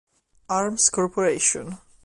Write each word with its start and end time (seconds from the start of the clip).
Arms 0.49 0.89
Corporation 0.89 1.77